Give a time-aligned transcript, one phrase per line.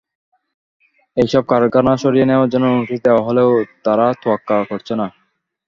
[1.17, 3.49] এসব কারখানা সরিয়ে নেওয়ার জন্য নোটিশ দেওয়া হলেও
[3.85, 5.07] তারা তোয়াক্কা করছে না।